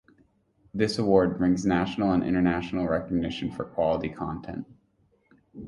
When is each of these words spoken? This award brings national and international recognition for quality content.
This 0.73 0.97
award 0.97 1.37
brings 1.37 1.63
national 1.63 2.11
and 2.11 2.23
international 2.23 2.87
recognition 2.87 3.51
for 3.51 3.65
quality 3.65 4.09
content. 4.09 4.65